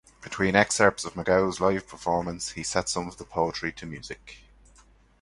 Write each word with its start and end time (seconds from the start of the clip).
Between 0.23 0.55
excerpts 0.55 1.05
of 1.05 1.13
McGough's 1.13 1.61
live 1.61 1.87
performance, 1.87 2.53
he 2.53 2.63
set 2.63 2.89
some 2.89 3.07
of 3.07 3.17
the 3.17 3.23
poetry 3.23 3.71
to 3.73 3.85
music. 3.85 4.39